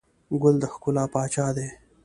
ګل 0.41 0.55
د 0.61 0.63
ښکلا 0.73 1.03
پاچا 1.13 1.47
دی. 1.55 1.67